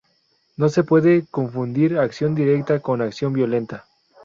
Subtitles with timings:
[0.57, 3.85] No se puede confundir acción directa con acción violenta.